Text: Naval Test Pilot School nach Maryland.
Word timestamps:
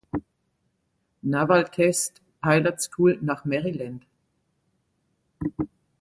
Naval 1.21 1.63
Test 1.65 2.21
Pilot 2.41 2.81
School 2.81 3.19
nach 3.21 3.45
Maryland. 3.45 4.03